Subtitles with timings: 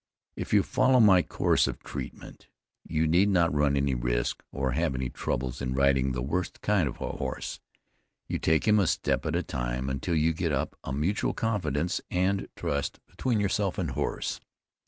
[0.35, 2.47] It you follow my course of treatment,
[2.83, 6.87] you need not run any risk, or have any trouble in riding the worst kind
[6.89, 7.59] of a horse.
[8.27, 12.01] You take him a step at a time, until you get up a mutual confidence
[12.09, 14.39] and trust between yourself and horse.